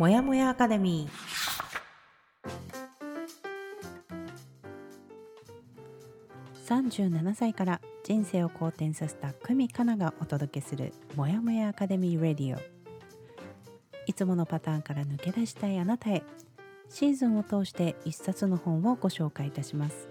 [0.00, 6.88] もやもやアカデミー。
[6.88, 12.60] 37歳から人生を好転させた久美かながお届けするもやもやアカデミーレディオ。
[14.06, 16.22] いつものパターンから抜け出したいあなたへ
[16.88, 20.08] シーズンを通して一冊の本をご紹介いたします。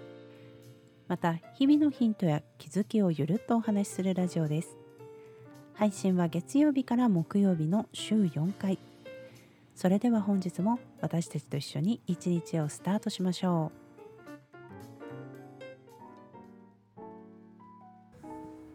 [1.08, 4.78] また日々のヒントや気づきをゆるっとお話しするラジオです。
[5.74, 8.78] 配信は月曜日から木曜日の週4回。
[9.80, 13.80] それでは本日も私たちと一緒に一日をスタートしましょう。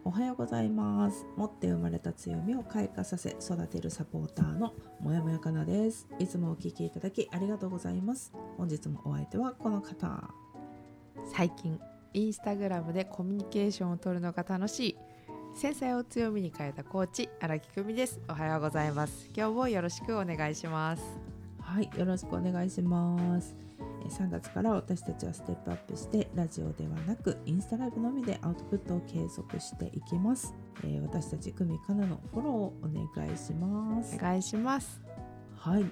[0.03, 1.27] おはようございます。
[1.37, 6.07] 持って生まれた強みを開花させ育てるサポーターのもやもやかなです。
[6.17, 8.33] いつもお聞きいただきありがとうございます。
[8.57, 10.33] 本日もお相手はこの方。
[11.31, 11.79] 最近
[12.13, 14.97] インスタグラムでコミュニケーションを取るのが楽しい
[15.55, 18.19] 繊細を強みに変えたコーチ荒木久美です。
[18.27, 19.29] おはようございます。
[19.33, 21.01] 今日もよろしくお願いします。
[21.61, 23.55] はいよろしくお願いします。
[24.09, 34.17] 3月から私たちはステップアップしてラジオではなくインスタライブのみでアウトプットを継続していきます、えー、私たち久美かなのフォローをお願いします。
[34.17, 35.01] お願いします。
[35.57, 35.85] はい。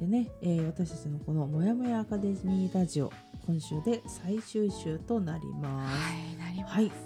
[0.00, 3.12] でね、えー、私たちのこのもやもやアカデミーラジオ
[3.46, 5.96] 今週で最終週となります。
[5.96, 6.74] はい、なります。
[6.74, 6.88] はい。
[6.88, 7.05] で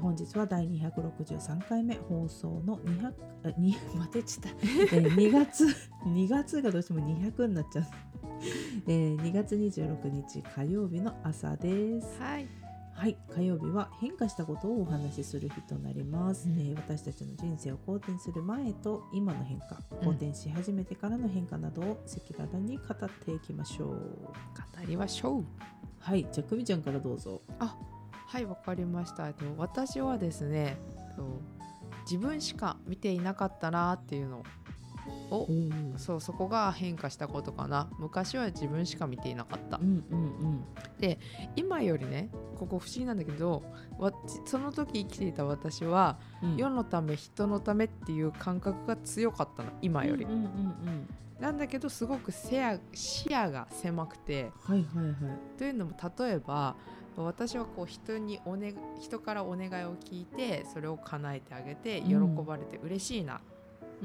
[0.00, 3.12] 本日は第263回目放送の200
[3.44, 5.66] あ2待てちた、えー、2月
[6.06, 7.84] 2月がどうしても200になっちゃう、
[8.88, 12.20] えー、2月26日火曜日の朝です。
[12.20, 12.46] はい。
[12.96, 23.88] はい火曜日は変化したことをお話しする日となります、うん、えー、私たちの人生を好転する前と今の変化好転し始めてからの変化などを赤裸々に語っていきましょう。
[23.88, 23.96] 語
[24.86, 25.44] りましょう。
[25.98, 27.42] はいじゃあ久美ちゃんからどうぞ。
[27.58, 27.76] あ
[28.26, 29.32] はいわかりました。
[29.56, 30.76] 私はですね
[32.02, 34.38] 自分しか見ていなかったなっていうの
[35.30, 35.46] を
[35.96, 37.88] そうそこが変化したことかな。
[37.98, 40.64] 昔は自分しか見ていなかった、うんうんうん、
[40.98, 41.18] で
[41.56, 43.62] 今よりねここ不思議なんだけど
[44.46, 51.08] その時生きていた私は、うん、世のため人のためっていう感覚が強かったの今より、うんうんうんうん、
[51.38, 52.56] なんだけどすごく視
[53.28, 56.76] 野が狭くて、はいはいはい、というのも例えば
[57.16, 63.40] 私はこう人にお、ね、人からお願いを聞いてそれを叶えてあげて喜ばれて嬉しいな。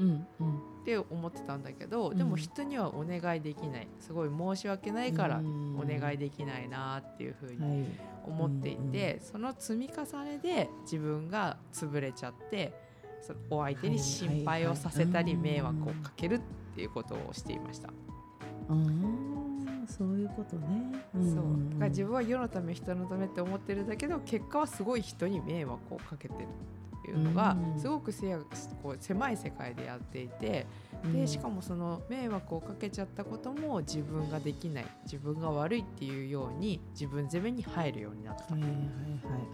[0.00, 3.88] って思ってたんだけど、うん、でも人にはお願いできない。
[4.00, 5.42] すごい申し訳ないから
[5.76, 7.86] お願いできないなっていうふうに
[8.24, 12.72] 思っていて、その積み重ねで自分が潰れちゃって
[13.50, 16.40] お相手に心配をさせたり迷惑をかけるっ
[16.74, 17.90] ていうことをしていました。
[20.00, 20.82] そういうことね、
[21.14, 21.18] う。
[21.18, 26.46] ん、そうだから自分は世のため人のためって思ってるんだけど結果はすごい人に迷惑をかけてる
[27.02, 28.34] っていうのが、すごくせ
[28.82, 30.66] こう狭い世界でやっていて、
[31.12, 38.54] でしかもその迷惑をかけちゃったことも自分ができない自分が悪いっていうように自分攻めに入るようになった。
[38.54, 38.76] はいはいはい、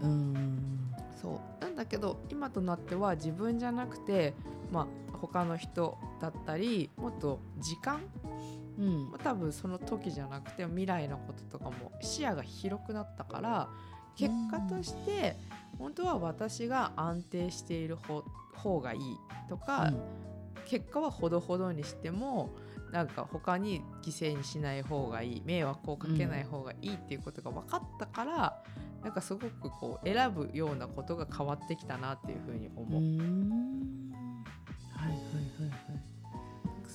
[0.01, 0.93] うん。
[1.21, 1.61] そう。
[1.61, 4.33] なんだけど今となっては自分じゃなくて、
[4.71, 8.01] まあ、他の人だったりもっと時間
[8.77, 13.69] うん、多分その時じゃなくて未来のこととかも視野が広くなったから
[14.15, 15.35] 結果として
[15.77, 17.97] 本当は私が安定している
[18.53, 18.99] 方がいい
[19.49, 20.01] とか、うん、
[20.65, 22.55] 結果はほどほどにしても
[22.91, 28.63] なんか他に犠牲にしない方がいい迷惑をかけない方がいいっていうことが分かったから、
[28.97, 33.01] うん、なんかすごくこう選ぶようなことが変わってきたなっていうふうに思う。
[33.01, 33.66] は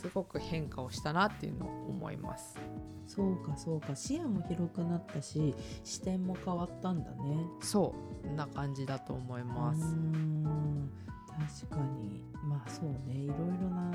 [0.02, 2.58] すごく変化をしたなっていうのを思います。
[3.06, 3.94] そうかそうか。
[3.94, 5.54] 視野も広くなったし
[5.84, 7.36] 視点も変わったんだね。
[7.60, 9.80] そうな感じだと思います。
[11.62, 12.24] 確かに。
[12.42, 13.14] まあそうね。
[13.14, 13.92] いろいろな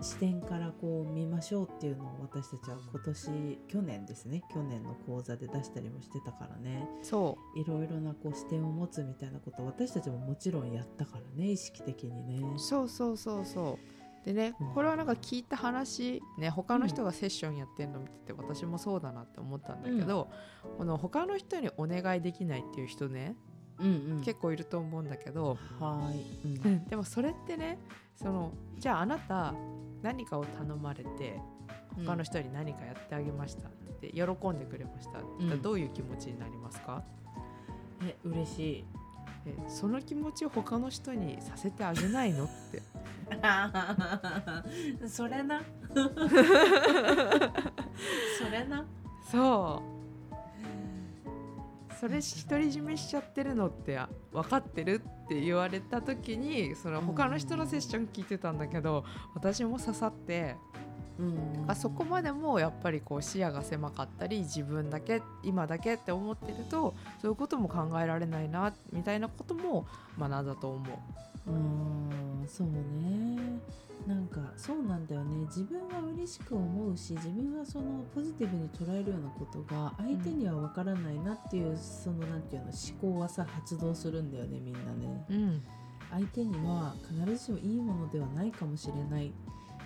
[0.00, 4.42] 視点からこう見ましょうっていうのを私たちは今年去年ですね。
[4.52, 6.88] 去年の講座で出したりもしてたからね。
[7.02, 7.58] そう。
[7.58, 12.44] いろいろなこう視点を持つみたいなこと私たちももちろんやったからね意識的にね。
[12.58, 20.30] そうそうそうそうでね、これはなんか聞いた話ね他の人がセッションやってるの見てて私もそうだなって思ったんだけど、
[20.64, 23.36] うん、この他の人にお願いできないっていう人ね、
[23.78, 23.90] うんう
[24.20, 26.10] ん、結構いると思うんだけどは
[26.44, 27.78] い、うん、でもそれってね
[28.16, 29.54] そのじゃああなた
[30.02, 31.38] 何かを頼まれて
[31.96, 37.04] 他の人に何かやってあげましたって喜んでくれましたってどういう気持ちになりますか、
[38.02, 38.84] え嬉しい
[39.46, 42.44] えその気持ちを他の人にさせてあげないの？
[42.44, 42.82] って。
[45.08, 45.62] それな。
[48.38, 48.84] それな。
[49.30, 49.94] そう。
[51.94, 53.98] それ独り占めしちゃってるのって
[54.32, 59.04] 分かってるって言われた時にその他の人のセッション聞いてたんだけど
[59.34, 60.56] 私も刺さって
[61.18, 69.86] うんあそこまでもやっぱりこう視野が狭かったり自分だけ今だけって思ってるとそういうことも考えられないなみたいなことも
[70.18, 70.92] 学んだと思
[71.46, 71.50] う。
[71.50, 72.74] うんそうね。
[74.06, 75.46] なんかそうなんだよね。
[75.46, 85.24] 自分は嬉しく思うし自分はそのポジティブに捉えるようなことが相手には分からないなっていう、そのなんていうの思考はさ発動するんだよねみんなね。
[85.30, 85.62] うん。
[86.10, 89.32] 相手には必ずしもいいものではないかもしれない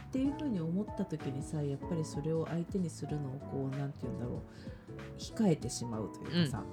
[0.08, 4.40] っていうふうに思った時にさやっぱりそれを相手にするのをこうなんて言うんだろう
[5.18, 6.64] 控えてしまうというかさ、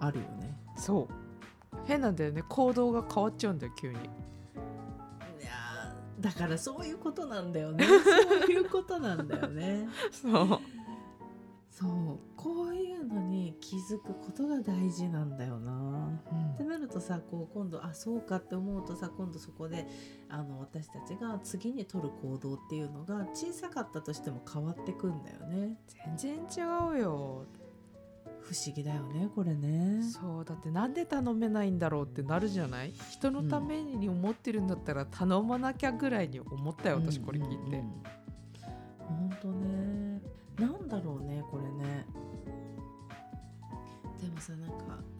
[0.00, 0.56] あるよね。
[0.76, 1.76] そう。
[1.84, 2.42] 変なんだよね。
[2.48, 3.94] 行動が変わっちゃうんだよ急に。
[3.94, 7.84] いやーだからそういうことなんだよね。
[7.86, 9.88] そういうことなんだよね。
[10.10, 10.48] そう。
[11.70, 12.18] そう。
[12.36, 12.81] こういう
[13.12, 16.20] のに気づくことが大事なんだよな。
[16.54, 19.86] ってなるとさこう今度あそうかって思うとさ今度そこで
[20.28, 25.76] あの私たちが次に取る行動っていうのが小さかったとしても変わってくんだよね。
[26.16, 27.44] 全然違うよ。
[28.40, 30.02] 不思議だよねこれね。
[30.02, 32.92] そうだってなんで頼めないんだろうってなるじゃない？
[33.10, 37.84] 人のために思ってるんだったら頼まなきゃぐらいに思ったよ私これ聞いて、
[38.98, 39.68] 本当ね。
[39.68, 39.81] なん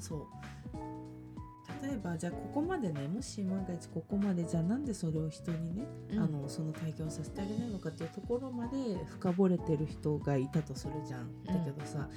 [0.02, 0.26] そう
[1.80, 11.44] 例えばじゃあここまでねもし万が一ここまでじゃあなんでそれを人にね、うんあのその体験をさせてあげないのかっていうところまで深掘れてる人がいたとするじゃん。
[11.44, 12.08] だけどさ、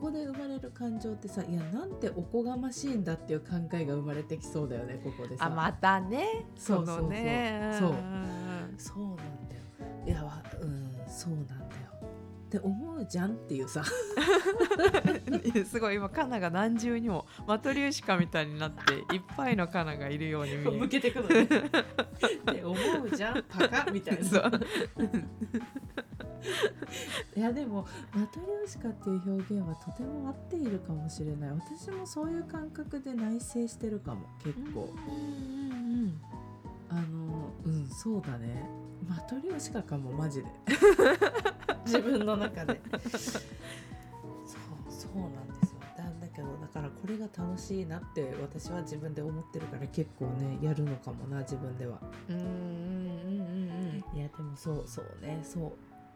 [0.00, 5.46] ここで生まれる感情ってさいやなんておこがましいんだっていう考えが生まれてきそうだよねここでさ。
[5.46, 7.14] あまたねそうそうそうそうん
[8.76, 9.16] そうなん
[9.48, 9.62] だよ。
[10.06, 11.89] いやわうんそうなんだよ。
[12.50, 13.84] って思うじゃんっていうさ。
[15.54, 20.72] う んすごい今カナが何重にもマトリューシカみたいになっていっぱいのカナがいるように見える。
[20.82, 21.42] 向けてくのね。
[21.44, 22.74] って思
[23.04, 24.50] うじゃんパカみたいな。
[27.36, 31.50] いやでもマトリョーシカっていう表現はとても合っているかもしれない。
[31.52, 36.20] 私もそういう感覚で内省してるかも結構、うんうん。
[36.88, 38.68] あのうんそうだね
[39.10, 40.48] マトリョーシカかもマジで。
[41.84, 42.80] 自分の中で。
[43.10, 43.42] そう
[44.88, 45.80] そうなんですよ。
[45.96, 52.00] だだけどだからこれが楽しいなって私は自分で思ってるから結構ねやるのかもな自分では。
[52.28, 54.16] うんうんうんうんうん。
[54.16, 55.72] いやでもそうそうねそう。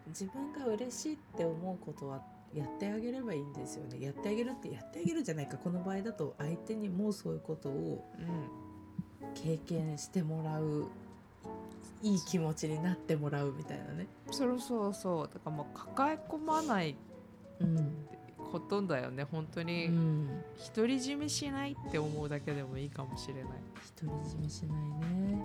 [0.06, 4.00] 自分が嬉しいって思うことはやってあげればいいんですよね。
[4.00, 5.56] やってあげるってやってあげるじゃないか。
[5.56, 8.04] この場合だと相手にもそういうことを
[9.34, 10.86] 経験してもらう
[12.04, 14.06] いい気持ちになってもらうみたいなね。
[14.30, 15.26] そうそうそう。
[15.26, 16.96] だからもう抱え込まない
[17.60, 17.94] うん、
[18.50, 20.26] ことだよね本当うにん、
[20.74, 23.44] 独り占めしないって思うだけでもいいかもしれない。
[24.00, 24.78] 独り占めしない
[25.22, 25.44] ね。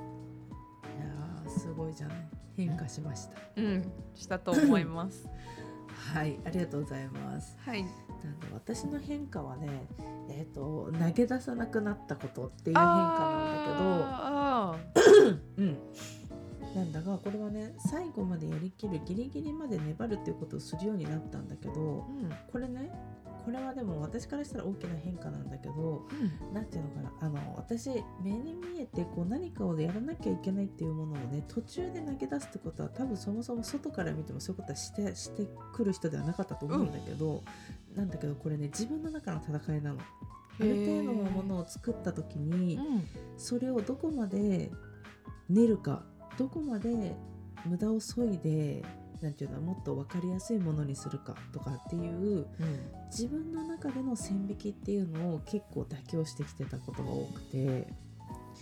[0.97, 2.17] いやーすごいじゃない。
[2.57, 3.38] 変化しました。
[3.55, 5.27] うんしたと思います。
[6.13, 7.55] はいありがとうございます。
[7.59, 7.83] はい。
[7.83, 7.89] な
[8.31, 9.88] んで私の変化はね
[10.29, 13.85] えっ、と投げ出さなくなったことっていう変化なんだけど。
[14.12, 14.75] あ
[15.57, 15.77] うん、
[16.75, 21.81] なんだがこれはね最後までやりきるギリギリまで粘るっていうことをするようになったんだけどーう
[22.27, 22.33] ん。
[22.51, 22.92] これね
[23.45, 26.06] これはでも私からしたら大きな変化なんだけど
[26.54, 27.89] 何ていうのかなあの私
[28.21, 37.43] 目に見えてこう何かをやらなきゃいけないっていうものをね途中で投げ出すってことは多分そもそも外から見てもそういうことはしてしてくる人ではなかったと思うんだけど、
[37.96, 40.00] なんだけどこれね自分の中の戦いなの。
[40.62, 43.08] ある程度のものを作った時に、うん。
[43.38, 44.70] それをどこまで
[45.50, 46.03] 練るか
[46.38, 47.15] どこまで
[47.65, 48.83] 無駄を削いで
[49.21, 52.48] なんていうのもっと分かりやすいものにするかとかっていう
[53.12, 57.88] 自分の中での線引きっていうのを結構妥協してきてたことが多くて、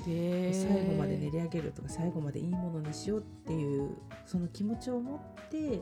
[0.06, 5.82] で最後まで練り上げるとか最後までいいものにしようっていうその気持ちを持ってうん。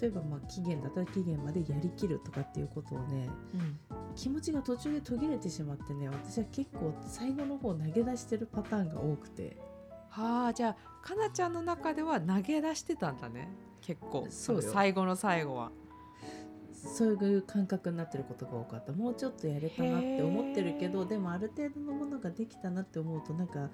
[0.00, 3.78] 例えばまあ期限だったら期限までやりきるとかっていうことをねうん。
[4.14, 9.56] 気持ちが途中で途切れてしまってね私は結構最後の方投げ出してるパターンが多くて。
[10.14, 13.48] はあじゃあかなちゃんの中では投げ出してたんだね。
[13.80, 14.26] 結構。
[14.30, 15.72] そう最後の最後は。
[16.72, 18.92] そういう感覚になってることが多かった。
[18.92, 23.70] もうちょっとやれたなって思ってるけどでもある程度のものができたなって思うとなんか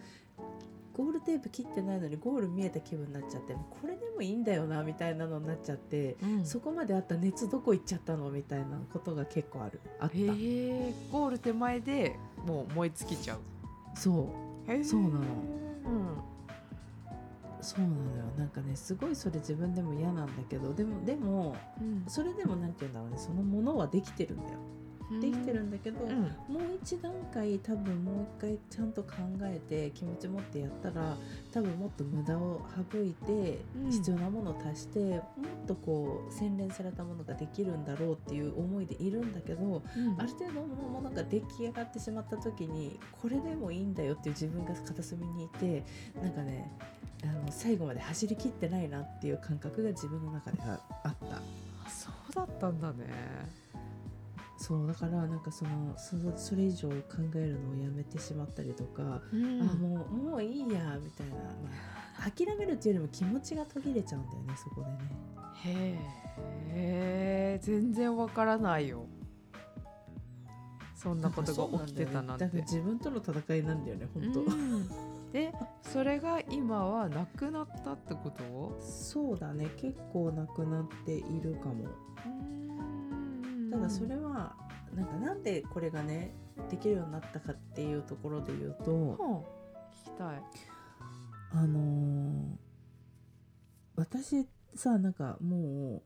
[0.97, 6.47] ゴールテープ切ってないのにゴール見えた気分になっちゃってこれでもいいんだよなみたいなのになっちゃって、うん。
[6.47, 10.17] そこまであった熱どこ行っちゃったのみたいなことが結構あるあった。
[10.17, 12.17] ゴール手前で
[12.47, 13.41] もう燃え尽きちゃう。
[13.95, 14.33] そ
[14.67, 14.85] う。
[14.85, 15.19] そうなの。
[15.19, 16.30] うん
[17.63, 18.25] そうなのよ。
[18.39, 22.05] なんかねすごいそれ自分でも嫌なんだけどでもでもうん。
[22.09, 23.19] それでもなんて言うんだろうね。
[23.19, 24.59] そのものはできてるんだよ
[25.21, 26.21] できてるんだけど、うん。
[26.53, 29.11] もう一段階多分もう一回ちゃんと考
[29.43, 31.17] えて気持ち持ってやったら
[31.53, 32.61] 多分もっと無駄を
[32.93, 33.91] 省いてうん。
[33.91, 35.21] 必要なものを足して、もっ
[35.67, 39.83] とこう洗練されたものができるんだろうっていう思いでいるんだけど
[40.19, 45.85] ある程度のものが出来上がってしまった時にこれでもいいんだよっていう自分が片隅にいて
[46.23, 46.71] なんかね
[47.23, 51.37] あの最後まで走りきってないなっていう感覚が自分の中でああった。
[51.37, 53.07] あそうだったんだね
[54.63, 56.95] そうだからなんかそのそそれ以上考
[57.35, 59.63] えるのをやめてしまったりとか、うん。
[59.63, 60.67] あもうもういいや
[61.03, 61.71] みたいな、ま
[62.27, 64.99] あ、諦めるっていうよりも気持ちが途切れちゃうんだよねそこでね。
[65.65, 65.99] へ
[66.73, 69.07] え全然わからないよ。
[70.95, 72.45] そんなことが起きてたなんて。
[72.45, 74.89] だから自分との戦いなんだよね本当、うん。
[75.33, 78.79] でそれが今はなくなったってこと？
[78.79, 79.71] そうだね。
[79.79, 81.87] 結構なくなっているかも
[83.71, 84.57] ただそれは
[84.95, 86.35] なんかなんでこれがね
[86.71, 88.95] できるようになったかっていうところで言うと、う。
[88.97, 89.15] ん聞
[90.05, 90.43] きたい。
[91.53, 92.71] あのー
[93.97, 96.03] 私さなんかもう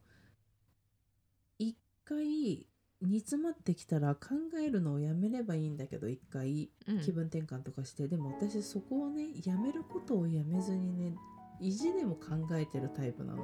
[1.58, 2.66] 一回
[3.00, 4.30] 煮詰まってきたら考
[4.60, 7.00] えるのをやめればいいんだけど一回うん。
[7.00, 11.14] 気分転換とかして、でも私そこをねやめることをやめずにね
[11.60, 13.42] 意地でも考えてるタイプなの。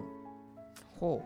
[0.98, 1.22] ほ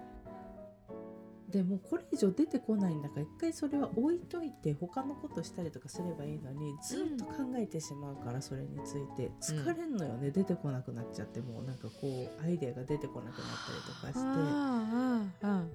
[1.51, 9.31] でもうこれ以上出てこないんだから一回それは置いといて他のことしたりとかすればいいのにずっと考えてしまうからそれについて。
[9.41, 14.21] 疲れんのよね、出てこなくなっちゃってもうなんかこうアイデアが出てこなくなったりとかして。
[14.21, 15.71] うんうん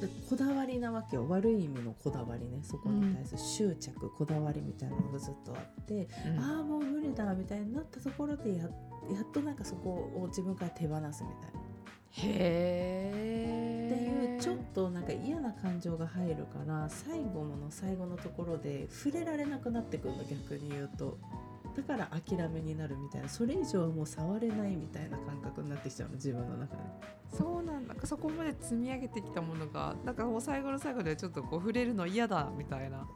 [0.00, 1.28] でこだわりなわけよ。
[1.28, 2.60] 悪い意味のこだわりね。
[2.62, 6.38] そこに対する執着、こだわりみたいなのがずっとあって、うん。
[6.38, 8.70] ああもう無理だみたいになったところでややっ
[9.32, 11.60] となんかそこを自分から手放すみたいな。
[12.10, 12.30] へ
[13.12, 13.63] え
[14.44, 21.16] ちょっとなんか嫌な感情が入るから最後の最後のところで触れられなくなってくるの逆に言うと
[21.74, 26.82] だから諦めになるみたいなそれ以上はもう触れないみたいな感覚になってきちゃうの自分の中で。
[27.32, 33.08] そうなんだそこまで積み上げてきたものがなんかもう最後の最後でちょっとこう触れるの嫌だみたいな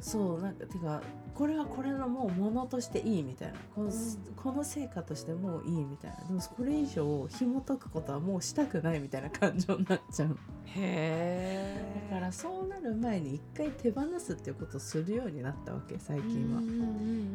[0.00, 1.02] そうなんかてか
[1.34, 3.54] これはこれのもうものとしていいみたいな。
[3.74, 3.90] この,、
[4.36, 6.16] この成果としてもういいみたいな。
[6.26, 10.38] でもこれ以上紐解くことはもうしたくないみたいな感情になっちゃう。
[10.64, 16.62] へえだからそうなる前に一回手放すっていうことをするようになったわけ最近は。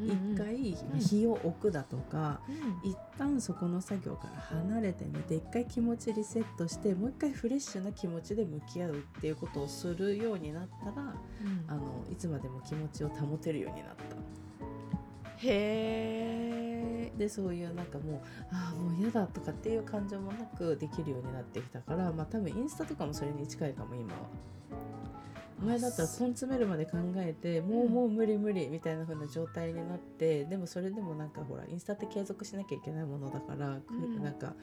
[0.06, 2.42] 一回日を置くだとか、
[2.84, 11.16] 一旦そこの作業から離れてみて一回気持ちリセットしてもう一回フレッシュな気持ちで向き合うっていうことをするようになったら
[11.68, 14.16] あのいつまでも気持ちを保てるようになった。
[15.38, 24.20] へえでそういうなんかもうああもう嫌だとかっていう感情もなくできるようになってきたからまあ多分インスタとかもそれに近いかも今は。
[25.62, 34.24] 前だったら根詰めるまで考えてもうもう無理無理みたいな風な状態になってでもそれでもなんかほらインスタって継続しなきゃいけないものだから、くうん。
[34.24, 34.54] なんか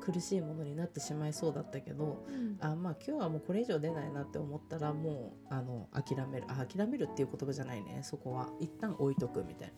[0.00, 2.24] 苦しいものになってしまいそうだったけど
[2.60, 8.00] あまあ今日はもうこれ以上出ないなって思ったらもうあの諦めるあ諦めるっていう言葉じゃないね。
[8.02, 8.48] そこは。
[8.60, 9.72] 一旦置いとくみたい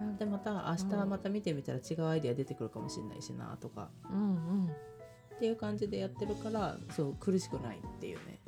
[0.00, 0.12] な。
[0.18, 3.90] でまた明日また見てみたら違うアイデア出てくるかもしれないしなとか。
[4.10, 4.24] うんう
[4.64, 4.70] ん。
[5.36, 8.40] っていう感じでやってるからそう苦しくないっていうね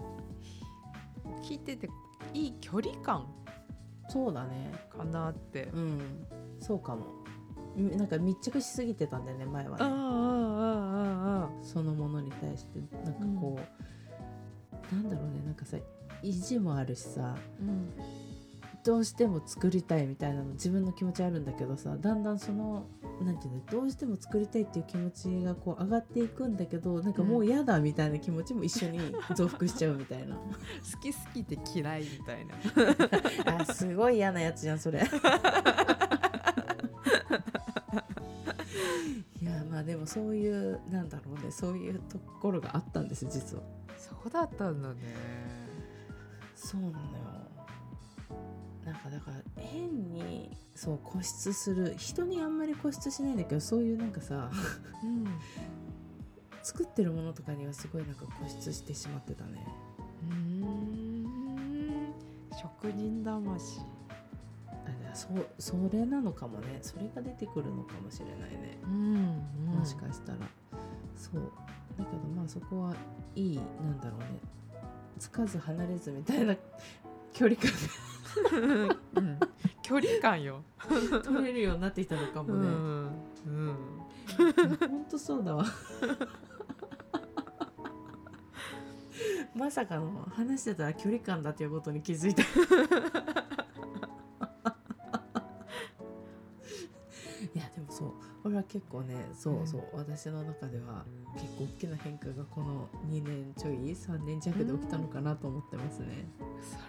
[1.43, 1.89] 聞いてて
[2.35, 3.27] いい距離感
[4.09, 4.73] そうだね。
[4.97, 5.69] かなって。
[5.75, 6.27] うん。
[6.61, 7.05] そうかも。
[7.77, 9.85] みなんか密着しすぎてたんだよね前はね。
[9.85, 13.59] ああああああそのものに対してなんかこ
[14.93, 15.77] う、なんだろうねなんかさ
[16.23, 17.37] 意地もあるしさ。
[17.61, 17.91] うん
[18.85, 22.87] どうしても作りたいみたいなの自分の気持ちあるんだけどさだんだんその
[23.21, 29.01] なんていうのどうしても作りたいっていう気持ちがこう上がっていくんだけどなんかもう嫌だみたいな気持ちも一緒に
[29.35, 30.37] 増幅しちゃうみたいな。
[30.37, 30.43] 好
[31.01, 32.55] き好きで嫌いみたいな。
[33.61, 35.01] あすごい嫌なやつじゃんそれ。
[39.41, 43.63] いやまあでもそういうなんだろうねそういうところがあったんです実は。
[43.99, 44.95] そうだったんだね。
[46.55, 46.99] そうなのよ
[48.89, 50.57] なんかだから変に。
[50.75, 51.95] そう固執する。
[51.99, 54.51] 人にあんまり固執しないんだけどそういうなんかさ
[55.05, 55.27] うん。
[56.63, 59.67] 作ってるものとかにはすごいなんか固執してしまってたね。
[60.31, 61.27] うん。
[62.59, 63.81] 職人魂。
[65.11, 66.79] あそうそれなのかもね。
[66.81, 68.79] それが出てくるのかもしれないね。
[68.85, 70.39] うんもしかしたら、
[71.15, 71.53] そう。
[71.99, 72.95] だけどまあそこは
[73.35, 74.27] いいなんだろうね。
[75.19, 76.57] つかず離れずみたいな
[77.35, 77.71] 距離感
[79.15, 79.41] う ん
[79.83, 80.63] 距離感よ。
[81.11, 83.11] が取れるようになってきたのかもね、うん。
[83.47, 83.77] うん。
[84.89, 85.65] ほんとそうだわ。
[89.55, 92.43] まさかの話してたら距離感だっていうことに気づいた
[97.55, 98.13] いやでもそう。
[98.43, 106.29] これは結構ねそうそう、私の中では結構大きな変化がこの2年ちょい3年弱で起きたのかなと思ってますね。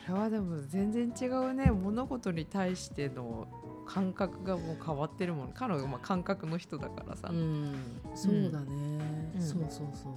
[0.05, 1.71] それはでも全然違うね。
[1.71, 3.47] 物事に対しての
[3.87, 5.51] 感覚がもう変わってるもん。
[5.53, 7.75] 彼女はまあ感覚の人だからさ、うん、
[8.13, 9.41] そうだね、うん。
[9.41, 10.13] そうそうそう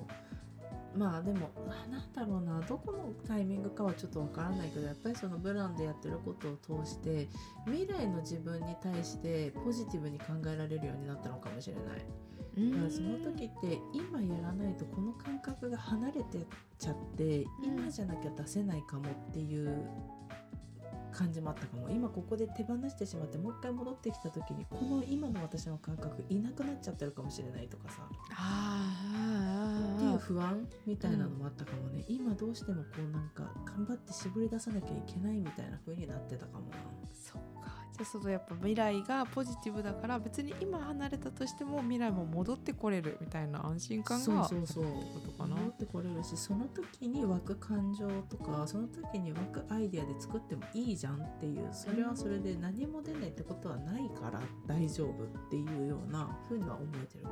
[0.97, 1.51] まあでも
[1.91, 7.29] なんだろうなどこのタイミングかはちょっとわからないけどやっぱりそのブランでやってることを通して
[7.67, 12.05] 未来の自分に対してポジティブに考えられるようになったのかもしれない。
[12.55, 16.47] だからその時って今やらないとこの感覚が離れてっ
[16.79, 19.89] ちゃって今じゃなきゃ出せないかもっていう
[21.13, 29.52] 感じもあったかも今ここで手放してしまってもう一回戻ってきた時にこの今の私の感覚いなくなっちゃってるかもしれないとかさあ
[30.03, 36.77] っていう不安みたいなのもあったかもね、今どうしてもこうなんか頑張って絞り出さなきゃいけないみたいな風になってたかもな。
[37.13, 37.71] そっか。
[37.93, 44.85] じゃあそのやっぱ未来がポジティブだから別に今離れたとしても未来も戻ってこれるみたいな安心感がそうそうそう。
[44.85, 44.91] こ
[45.25, 51.69] とかな戻ってこれるしその時に湧く感情とかその時に湧くアイデアで作ってもいいじゃんっていう。
[51.73, 57.31] それはそれで何も出ないってことはないから大丈夫っていうようなふうには思えてるか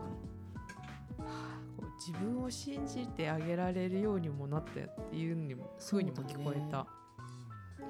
[1.80, 6.78] こう自分を信じてあげられるようにもなったっていうにもそういうにも聞こえた。
[6.78, 6.87] な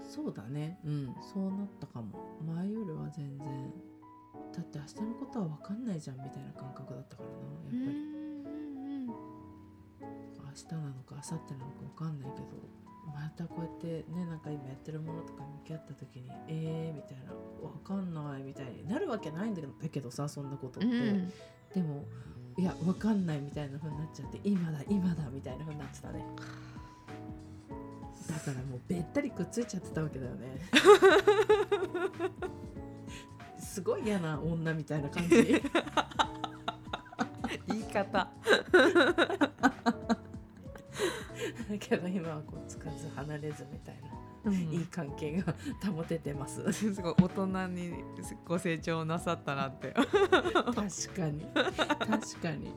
[0.02, 0.78] そうだね。
[0.85, 1.14] うん。
[1.20, 2.18] そうなったかも。
[2.44, 3.73] 前よりは全然。
[4.52, 7.35] だって明日のことは分かんないじゃんみたいな感覚だったからな
[7.78, 8.11] やっぱり。
[10.50, 12.47] 明日なのか明後日なのか分かんないけど
[13.14, 17.32] またこうやってねなんか今やってるものとか向き合った時にえーみたいな
[17.62, 21.32] 分かんないみたいになるわけないんだけどさそんなことって、うん。
[21.73, 22.04] でも
[22.61, 26.23] いや分かんないみたいな風になっちゃって今だ今だみたいな風になってたね。
[28.29, 30.61] だからもうべったりくっついちゃってたわけだよね。
[33.59, 35.62] すごい嫌な女みたいな感じ。
[37.67, 38.29] 言い方。
[38.29, 38.31] だ
[41.79, 44.11] けど今はこうつかず離れずみたいな、
[44.49, 45.55] いい関係が
[45.93, 46.61] 保ててます。
[46.73, 47.93] すごい大人に
[48.47, 49.93] ご成長なさったなって。
[49.93, 51.47] 確かに。
[51.53, 52.75] 確かに。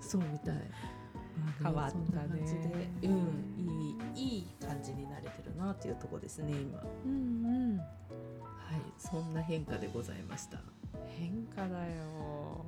[0.00, 0.70] そうみたい。
[1.62, 2.92] 変わったね。
[3.02, 3.54] うん。
[3.56, 6.78] いいいい感じになれてるなっていうところですね今。
[6.78, 7.76] はうんうん。
[7.76, 7.80] い。
[8.98, 10.60] そんな変化でございました。
[11.18, 12.64] 変化だよ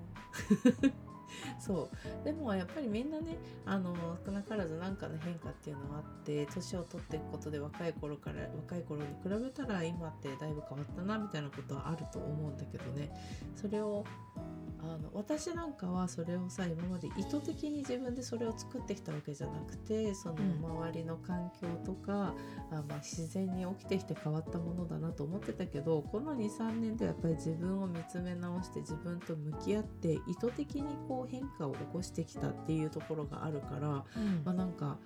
[1.59, 1.91] そ
[2.23, 2.25] う。
[2.25, 13.11] でもやっぱりみんなねあの少なからず何かの変化っていうのはあって年を取っていくことで若い頃から若い頃に比べたら今ってだいぶ変わったなみたいなことはあると思うんだけどね。
[13.55, 14.05] それを
[14.83, 20.63] あの私なんかはそれをさ今まで意図的に自分でそれを作ってきたわけじゃなくてそのうん。
[20.83, 22.35] 周りの環境とか、
[22.71, 34.05] あまあ、自然に起きてきて変わったものだなと思ってたけどこの23年でやっぱり自分を見つめ直して自分と向き合って意図的にこう変化を起こしてきたっていうところがあるから、ま
[34.47, 34.99] あ、なんか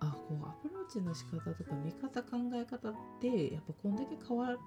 [0.00, 4.58] あこうアプローチの仕方とか見方考え方ってやっぱこんだけ変わる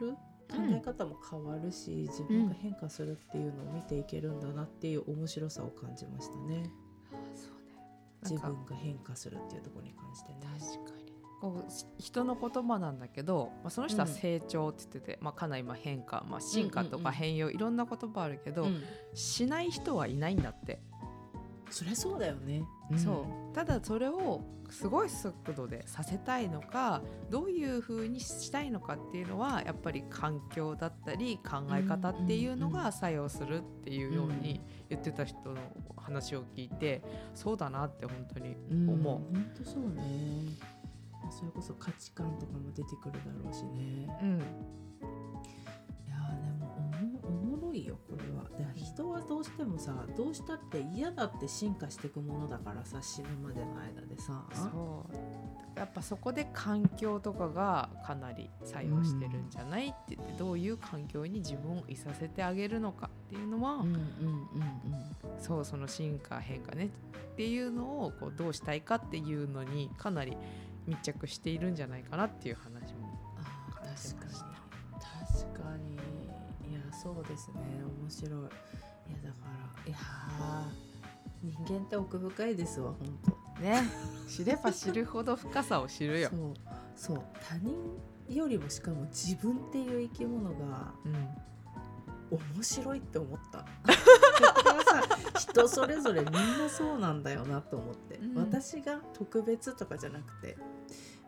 [0.49, 6.69] 考え方も変わるし、自分が変化するっていうのを見ていけるんだなっていう面白さを感じましたね。
[7.35, 7.79] そうね。
[8.23, 10.39] 自分が変化するっていうところに関してね。
[10.59, 11.03] 確かに。
[11.41, 17.03] こうし人の言葉なんだけど、まあ、その人は成長って言ってて、まあ、かなり今変化、まあ、進化とうんうんうん。
[17.03, 18.81] か変容、いろんな言葉あるけど、うん。
[19.13, 20.81] しない人はいないんだって、
[21.73, 22.63] そりゃそうだよね。
[22.97, 35.55] そうただそれをすごい速度でさせたいのかどういう風にしたいのかっていうのはやっぱり環境だったり考え方っていうのうんうんうんが作用するっていうように言ってた人の
[35.97, 37.01] 話を聞いて
[37.33, 39.33] そうだなって本当にうん思う。
[39.33, 40.03] 本当そうね。
[41.23, 44.07] まあそれこそ価値観とかも出てくるだろうしね。
[44.21, 44.41] うん
[47.83, 48.49] いよこれは。
[48.73, 54.43] で人はどうしてもさどうしたって嫌だって進化していくものだからさ死ぬまでの間でさ。
[54.53, 55.15] そう
[55.75, 64.03] やっぱそこで環境とかがかなり作用してるんじゃないって言ってどういう環境に自分をいさせてあげるのかっていうのは、うんうんうんうん。
[65.39, 66.91] そうその進化変化ね
[67.33, 70.37] っていうのをこうどうしたいかっていうのにかなり
[70.85, 73.19] 密着しているんじゃないかなっていう話も
[73.73, 74.52] 感じました。
[77.03, 77.55] そうですね。
[78.01, 78.31] 面白い。
[78.31, 78.47] いや
[79.21, 79.47] だか
[79.85, 83.61] らいやー人間って奥深いですわ本当。
[83.61, 83.83] ね。
[84.29, 86.29] 知れば知るほど深さを知るよ。
[86.29, 86.35] そ。
[86.35, 86.53] う。
[86.95, 87.23] そう。
[87.45, 87.75] 他人
[88.33, 91.13] よりもしかも自分っていう生き物がうん。
[92.31, 93.65] 面白いって思った。
[95.37, 98.35] 人それぞれみんなそうなんだよなと思って、うん。
[98.35, 100.57] 私が特別とかじゃなくて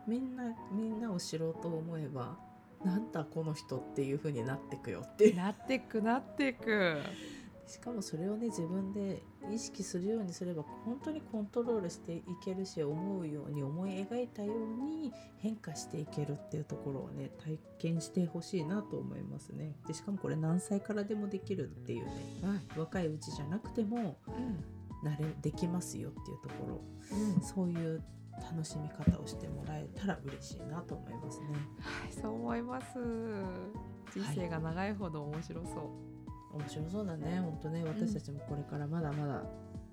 [0.08, 2.38] みんなみんなを知ろうと思えば
[2.86, 6.98] なんだこの人っていう風になってくよってなってくなってく。
[7.68, 19.76] しかもそれをね自分で意識するようにすれば本当にコントロールしていけるし思うように思い描いたように変化していけるっていうところをね体験してほしいなと思いますね。
[19.88, 22.12] でしかもこれ何歳からでもできるっていうね
[22.78, 24.64] 若いうちじゃなくてもうん
[25.04, 26.82] なれできますよっていうところ。
[27.12, 27.42] うん。
[27.42, 28.04] そういう
[28.42, 31.48] 楽しみ方をしてもらえたら嬉しいなと思いますね。
[31.80, 33.00] はいそう思います。
[34.14, 35.92] 人生が長いほど面白そ
[36.54, 37.40] う、面白そうだね。
[37.42, 39.44] 本当ね私たちもこれからまだまだ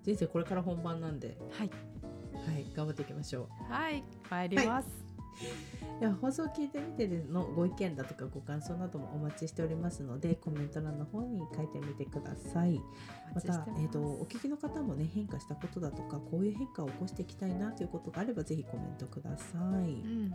[0.04, 1.36] 人生これから本番なんで。
[1.50, 1.70] はい。
[2.46, 3.72] はい頑張っていきましょう。
[3.72, 4.88] はい参ります、
[6.00, 12.80] では放送を聞いてみてのご意見だとかご感想などもお待ちしておりますのでコメント欄の方に書いてみてください。
[13.34, 20.32] またえー、とお聞きの方もね変化したことだとかこういう変化を起こしていきたいなということがあればぜひコメントください、うん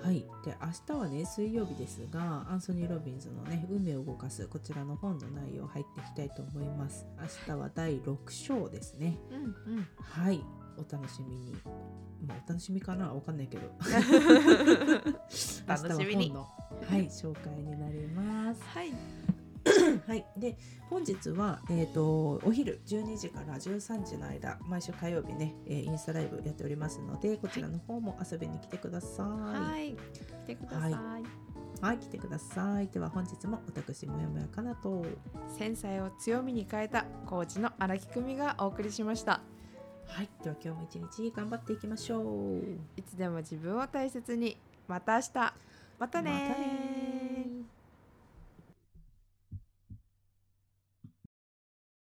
[0.00, 7.06] はい、で明日はね水曜日ですがアンソニー・ロビンズのね「運命を動かす」こちらの本の内容入っていきたいと思います。
[7.20, 9.18] 明日は第6章ですね。
[9.30, 9.38] う
[9.70, 9.88] んうん。
[9.96, 10.44] はい。
[10.76, 11.54] お楽しみに。
[12.26, 13.12] まあお楽しみかな？
[13.12, 13.68] わかんないけど。
[15.66, 16.30] 楽しみに。
[16.30, 16.48] 明日は本の
[16.88, 18.62] はい紹介になります。
[18.62, 18.92] はい
[20.06, 20.24] はい。
[20.36, 20.56] で
[20.90, 29.26] 本日はえっ、とお昼12時から13時の間毎週火曜日ね、えーインスタライブやっておりますのでこちらの方も遊びに来てください。
[29.26, 29.96] はい。
[30.44, 30.92] 来てください、
[31.80, 32.88] はい、来てください。
[32.88, 35.04] では本日も私もやもやかなと。
[35.56, 39.40] 繊細を強みに変えたコーチの荒木久美がお送りしました。
[40.06, 42.60] はい、では今日も一日頑張っていきましょう。
[42.96, 44.58] いつでも自分を大切に。
[44.88, 45.54] また明日。
[45.98, 46.48] またねー。
[46.48, 46.91] またね